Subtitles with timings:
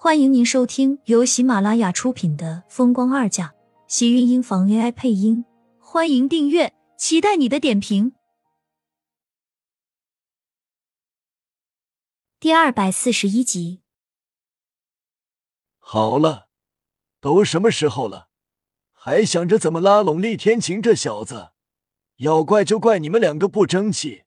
[0.00, 3.48] 欢迎您收听由喜马拉雅出品的《风光二嫁》，
[3.88, 5.44] 喜运音房 AI 配音。
[5.80, 8.12] 欢迎订阅，期待你的点评。
[12.38, 13.80] 第二百四十一集。
[15.80, 16.46] 好了，
[17.20, 18.28] 都什么时候了，
[18.92, 21.50] 还想着怎么拉拢厉天晴这小子？
[22.18, 24.22] 要怪就怪你们两个不争气，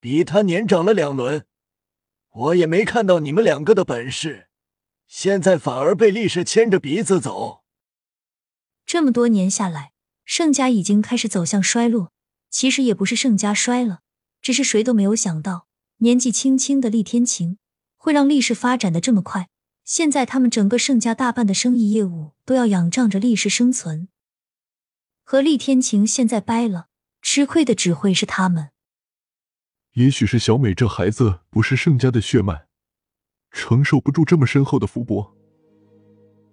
[0.00, 1.44] 比他年长了两轮，
[2.30, 4.47] 我也没看到你们两个的本事。
[5.08, 7.64] 现在反而被厉氏牵着鼻子走。
[8.86, 9.92] 这么多年下来，
[10.24, 12.12] 盛家已经开始走向衰落。
[12.50, 14.00] 其实也不是盛家衰了，
[14.40, 15.66] 只是谁都没有想到，
[15.98, 17.58] 年纪轻轻的厉天晴
[17.96, 19.48] 会让厉氏发展的这么快。
[19.84, 24.08] 现在他们整个盛家大半的生意业务都要仰仗着厉氏生存，
[25.24, 26.88] 和厉天晴现在掰了，
[27.20, 28.70] 吃亏的只会是他们。
[29.92, 32.67] 也许是小美这孩子不是盛家的血脉。
[33.50, 35.34] 承受不住这么深厚的福薄，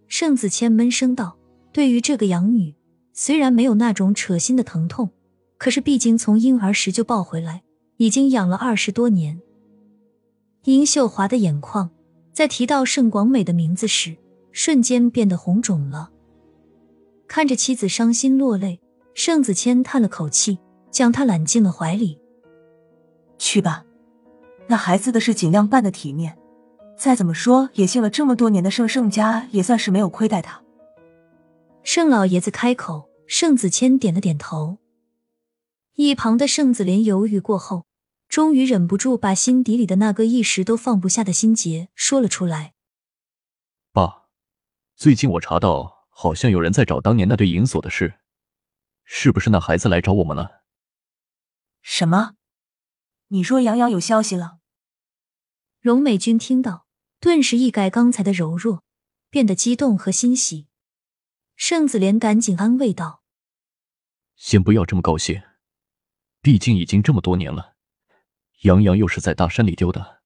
[0.08, 1.38] 盛子谦闷声道
[1.72, 2.74] ：“对于这个养女，
[3.14, 5.10] 虽然没有那种扯心的疼痛，
[5.58, 7.64] 可是毕竟从婴儿时就抱回来，
[7.98, 9.40] 已经养了二十多年。”
[10.64, 11.92] 殷秀华的眼眶
[12.34, 14.16] 在提到盛广美的名字时，
[14.52, 16.10] 瞬间变得红肿了。
[17.28, 18.80] 看着妻子伤心落泪，
[19.14, 20.58] 盛子谦叹了口气，
[20.92, 22.20] 将她揽进了怀里
[23.38, 23.86] ：“去吧，
[24.68, 26.38] 那孩子的事尽量办的体面。”
[26.98, 30.64] 再怎么说，也姓了这么多年的盛盛家，也算是没有亏待他。
[31.84, 34.78] 盛老爷子开口，盛子谦点了点头。
[35.96, 37.86] 一旁的盛子莲犹豫过后，
[38.28, 42.74] 终于忍不住把心底里的那个一时都放不下的心结说了出来
[43.94, 44.24] ：“爸，
[44.96, 48.16] 最近我查到，好像有人在找当年那对银锁的事，
[49.04, 50.64] 是不是那孩子来找我们了？”
[51.84, 52.34] 什么？
[53.28, 54.58] 你说杨洋有消息了？
[55.80, 56.85] 荣美君听到。
[57.26, 58.84] 顿时一改刚才的柔弱，
[59.32, 60.68] 变得激动和欣喜。
[61.56, 63.24] 盛子莲赶紧安慰道
[64.38, 65.42] ：“先不要这么高兴，
[66.44, 67.74] 毕竟已经这么多年了，
[68.62, 70.20] 杨洋又是在大山里丢的，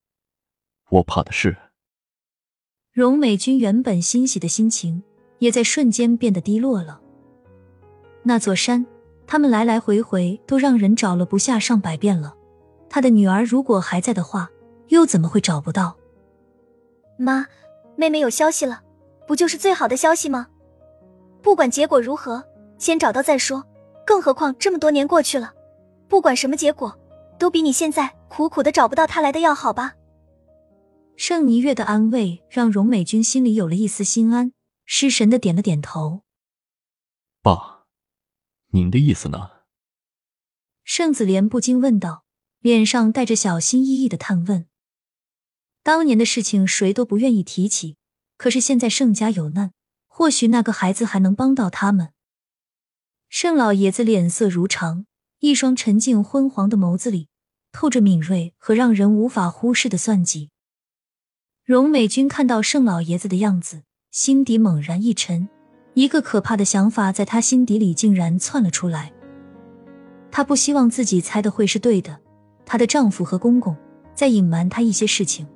[0.89, 1.55] 我怕的是……”
[2.91, 5.01] 荣美君原本欣喜的心情
[5.37, 6.99] 也在瞬间变得低落了。
[8.23, 8.85] 那座山，
[9.25, 12.35] 他们来来回回都让人找了不下上百遍了。
[12.89, 14.51] 他的女儿如果还在的话，
[14.89, 15.97] 又怎么会找不到？
[17.19, 17.47] 妈，
[17.97, 18.81] 妹妹有消息了，
[19.27, 20.47] 不就是最好的消息吗？
[21.43, 22.47] 不管结果如何，
[22.77, 23.65] 先找到再说。
[24.05, 25.53] 更何况这么多年过去了，
[26.07, 26.97] 不管什么结果，
[27.37, 29.95] 都比你现在苦苦的找不到他来的要好吧。
[31.17, 34.53] 盛霓月的安慰让荣美君心里有了一丝心安，
[34.85, 36.21] 失神的点了点头。
[37.41, 37.83] 爸，
[38.71, 39.49] 您的意思呢？
[40.85, 42.23] 盛子莲不禁问道，
[42.61, 44.68] 脸上带着小心翼翼的探问。
[45.89, 47.95] 当年的事情谁都不愿意提起，
[48.37, 49.71] 可是现在盛家有难，
[50.05, 52.09] 或许那个孩子还能帮到他们。
[53.27, 55.07] 盛老爷子脸色如常，
[55.39, 57.27] 一双沉静昏黄的眸子里
[57.71, 60.51] 透着敏锐和让人无法忽视的算计。
[61.65, 65.49] 荣美君看到盛老爷子的样子，心底猛然一沉，
[65.95, 69.11] 一个可怕的想法在他心底里竟然窜了出来。
[70.29, 72.19] 她不希望自己猜的会是对的，
[72.63, 73.75] 她的丈夫和公公
[74.13, 75.47] 在隐瞒她一些事情。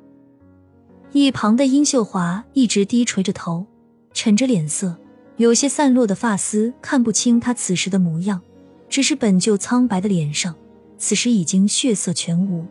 [1.14, 3.68] 一旁的殷秀华一直低垂着头，
[4.14, 4.98] 沉着脸色，
[5.38, 8.42] 有些散落的发丝看不清她此时的模样，
[8.90, 10.56] 只是本就苍白的脸上，
[10.98, 12.66] 此时已经血色全无。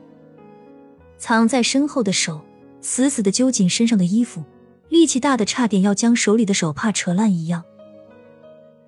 [1.19, 2.41] 藏在身后的手
[2.80, 4.42] 死死的揪紧身上的衣服，
[4.88, 7.62] 力气大的差点要将手里的手帕扯烂一样。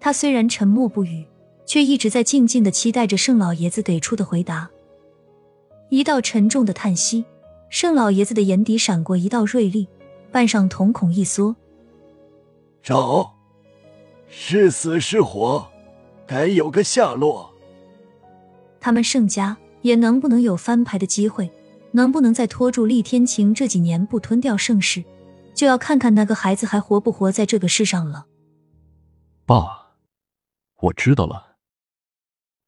[0.01, 1.25] 他虽然沉默不语，
[1.65, 4.69] 却一直在静静的期待着盛老爷子给出的回答。
[5.91, 7.25] 一道沉重的叹息。
[7.69, 9.89] 盛老爷子的眼底闪过一道锐利，
[10.31, 11.57] 半上瞳孔一缩。
[12.83, 13.35] 找，
[14.29, 15.71] 是死是活，
[16.27, 17.53] 该有个下落。
[18.79, 21.51] 他们盛家也能不能有翻牌的机会？
[21.93, 25.05] 能不能再拖住厉天晴这几年不吞掉盛世？
[25.55, 28.27] 就要看看那个孩子还活不活在这个世上了。
[29.47, 29.95] 爸，
[30.81, 31.57] 我知道了。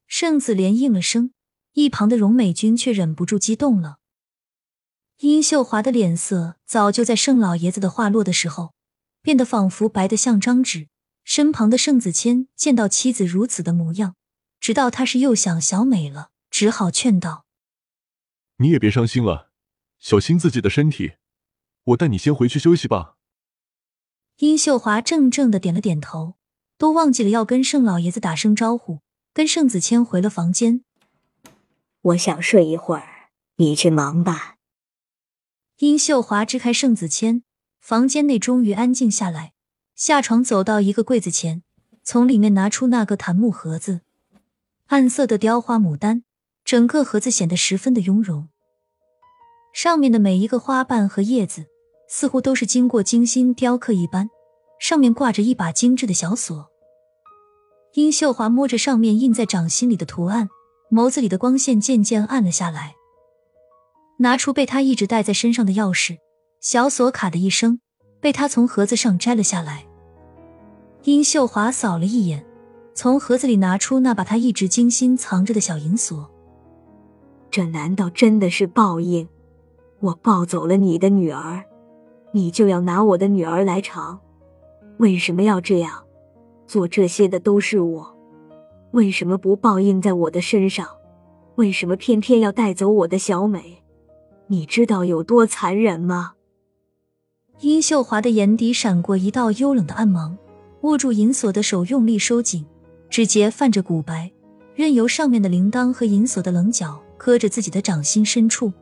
[0.06, 1.32] 盛子莲应了声，
[1.72, 3.96] 一旁的荣美君却忍不住激动了。
[5.18, 8.74] 殷秀华的脸色早就在盛老爷子的话落的时候
[9.22, 10.88] 变得仿佛白的像张纸。
[11.24, 14.14] 身旁的盛子谦见到妻子如此的模样，
[14.60, 17.46] 知道他是又想小美了，只好劝道
[18.58, 19.50] ：“你也别伤心了，
[19.98, 21.14] 小心自己的身体。
[21.82, 23.16] 我带你先回去休息吧。”
[24.38, 26.34] 殷秀华怔怔的点了点头，
[26.78, 29.00] 都忘记了要跟盛老爷子打声招呼，
[29.32, 30.84] 跟盛子谦回了房间。
[32.02, 34.55] 我想睡一会儿，你去忙吧。
[35.78, 37.43] 殷秀华支开盛子谦，
[37.81, 39.52] 房间内终于安静下来，
[39.94, 41.62] 下床走到一个柜子前，
[42.02, 44.00] 从里面拿出那个檀木盒子，
[44.87, 46.25] 暗色的雕花牡丹，
[46.64, 48.49] 整个盒子显得十分的雍容。
[49.75, 51.67] 上面的每一个花瓣和叶子，
[52.08, 54.31] 似乎都是经过精心雕刻一般，
[54.81, 56.70] 上面挂着一把精致的小锁。
[57.93, 60.49] 殷秀华摸着上面印在掌心里的图案，
[60.90, 62.94] 眸子里的光线渐渐暗了下来。
[64.18, 66.16] 拿出被他一直带在身上的钥匙，
[66.60, 67.80] 小锁卡的一声
[68.20, 69.86] 被他从盒子上摘了下来。
[71.04, 72.44] 殷秀华扫了一眼，
[72.94, 76.30] 从盒子里拿出那把他一直精心藏着的小银锁。
[77.50, 79.28] 这难道真的是报应？
[80.00, 81.64] 我抱走了你的女儿，
[82.32, 84.18] 你就要拿我的女儿来偿？
[84.98, 86.04] 为什么要这样？
[86.66, 88.16] 做这些的都是我，
[88.90, 90.88] 为什么不报应在我的身上？
[91.54, 93.82] 为什么偏偏要带走我的小美？
[94.48, 96.34] 你知道有多残忍吗？
[97.60, 100.37] 殷秀华的眼底闪过一道幽冷的暗芒，
[100.82, 102.64] 握住银锁的手用力收紧，
[103.10, 104.31] 指节泛着骨白，
[104.75, 108.72] 任由上面的铃铛和银锁的棱角磕着自己的掌心深处，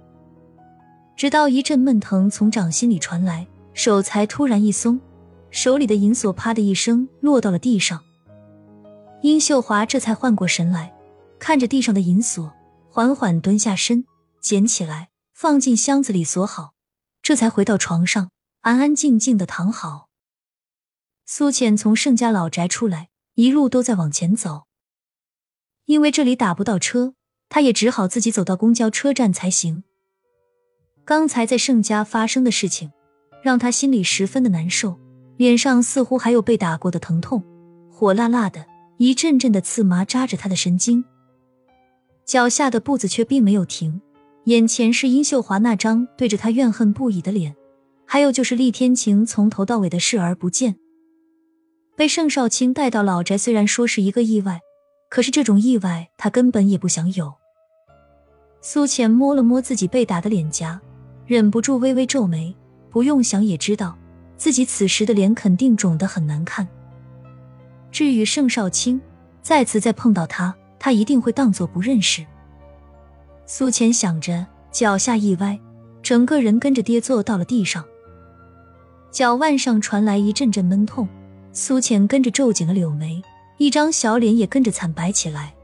[1.16, 5.00] 直到一阵闷疼从掌心里传来，手才突然一松，
[5.50, 8.02] 手里的银锁啪的一声落到了地上。
[9.22, 10.93] 殷秀华这才缓过神来，
[11.38, 12.52] 看着地上的银锁，
[12.90, 14.05] 缓缓蹲下身，
[14.43, 15.08] 捡起来。
[15.44, 16.73] 放进箱子里锁好，
[17.20, 18.31] 这才回到床上，
[18.62, 20.08] 安安静静的躺好。
[21.26, 24.62] 苏浅从盛家老宅出来，一路都在往前走，
[25.85, 27.12] 因为这里打不到车，
[27.50, 29.85] 他也只好自己走到公交车站才行。
[31.05, 32.91] 刚才在盛家发生的事情，
[33.43, 34.99] 让他心里十分的难受，
[35.37, 37.44] 脸上似乎还有被打过的疼痛，
[37.93, 38.64] 火辣辣的，
[38.96, 41.05] 一阵阵的刺麻扎着他的神经。
[42.25, 44.00] 脚下的步子却并没有停。
[44.44, 47.56] 眼前是殷秀华那张对着他怨恨不已的脸，
[48.05, 50.76] 还有就是厉天晴从头到尾的视而不见。
[51.96, 54.61] 被盛少卿带到老宅，虽然说是一个意外，
[55.08, 57.32] 可是这种意外他根本也不想有。
[58.61, 60.79] 苏浅摸了摸自己被打的脸颊，
[61.26, 62.55] 忍不住微微皱眉。
[62.91, 63.96] 不用想也知道，
[64.37, 66.69] 自己此时的脸肯定肿得很难看。
[67.91, 69.00] 至于盛少卿，
[69.41, 72.25] 再次再碰到他，他一定会当作不认识。
[73.46, 75.58] 苏浅想着，脚下一歪，
[76.02, 77.85] 整个人跟着跌坐到了地上。
[79.11, 81.06] 脚腕上传来一阵阵闷痛，
[81.52, 83.23] 苏浅跟着皱紧了柳眉，
[83.58, 85.55] 一张小脸也跟着惨白起来。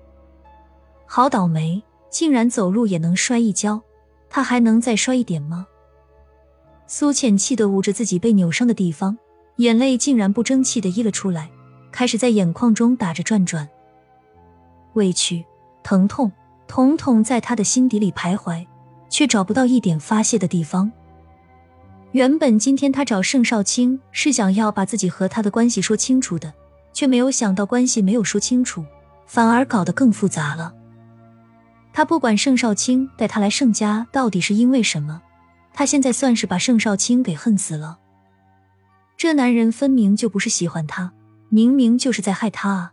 [1.06, 3.81] 好倒霉，竟然走路也能摔一跤，
[4.29, 5.67] 他还能再摔一点吗？
[6.87, 9.17] 苏浅气得捂着自己被扭伤的地方，
[9.56, 11.50] 眼泪竟然不争气的溢了出来，
[11.91, 13.67] 开始在眼眶中打着转转。
[14.93, 15.44] 委屈，
[15.82, 16.31] 疼痛。
[16.70, 18.64] 统统在他的心底里徘徊，
[19.08, 20.93] 却找不到一点发泄的地方。
[22.12, 26.55] 原本今天他找盛少卿是想要把自己和他的关系说清楚的，
[26.93, 28.84] 却没有想到关系没有说清楚，
[29.26, 30.72] 反而搞得更复杂了。
[31.93, 35.20] 他不管盛少卿带他来盛家到底是因为什么，
[35.75, 37.99] 他现在算是把盛少卿给恨死了。
[39.17, 41.12] 这男人分明就不是喜欢他，
[41.49, 42.93] 明明就是在害他啊！